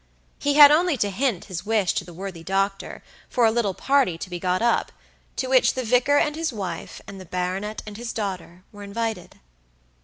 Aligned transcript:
He 0.39 0.55
had 0.55 0.71
only 0.71 0.97
to 0.97 1.11
hint 1.11 1.45
his 1.45 1.63
wish 1.63 1.93
to 1.93 2.03
the 2.03 2.11
worthy 2.11 2.43
doctor 2.43 3.03
for 3.29 3.45
a 3.45 3.51
little 3.51 3.75
party 3.75 4.17
to 4.17 4.31
be 4.31 4.39
got 4.39 4.59
up, 4.59 4.91
to 5.35 5.45
which 5.45 5.75
the 5.75 5.83
vicar 5.83 6.17
and 6.17 6.35
his 6.35 6.51
wife, 6.51 7.01
and 7.05 7.21
the 7.21 7.25
baronet 7.25 7.83
and 7.85 7.97
his 7.97 8.11
daughter, 8.11 8.63
were 8.71 8.81
invited. 8.81 9.39